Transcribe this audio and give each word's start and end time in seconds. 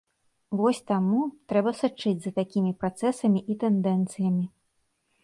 Вось 0.59 0.79
таму 0.91 1.19
трэба 1.53 1.73
сачыць 1.81 2.15
за 2.23 2.31
такім 2.39 2.65
працэсамі 2.85 3.45
і 3.55 3.59
тэндэнцыямі. 3.65 4.43